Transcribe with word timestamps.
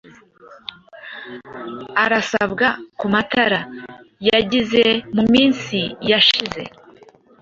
Arasabwa 2.03 2.67
kumatara 2.99 3.59
yagize 4.29 4.83
muminsi 5.15 5.79
yashize 6.11 6.61